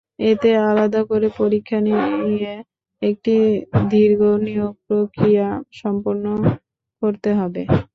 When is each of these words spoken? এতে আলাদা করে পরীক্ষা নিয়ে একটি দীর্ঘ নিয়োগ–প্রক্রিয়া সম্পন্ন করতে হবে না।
এতে 0.25 0.49
আলাদা 0.69 1.01
করে 1.09 1.27
পরীক্ষা 1.39 1.77
নিয়ে 1.85 2.53
একটি 3.01 3.35
দীর্ঘ 3.91 4.21
নিয়োগ–প্রক্রিয়া 4.45 5.47
সম্পন্ন 5.81 6.25
করতে 7.01 7.29
হবে 7.39 7.61
না। 7.67 7.75